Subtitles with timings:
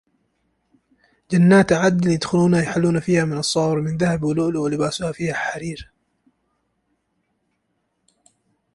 [1.31, 5.91] جَنّاتُ عَدنٍ يَدخُلونَها يُحَلَّونَ فيها مِن أَساوِرَ مِن ذَهَبٍ وَلُؤلُؤًا وَلِباسُهُم فيها حَريرٌ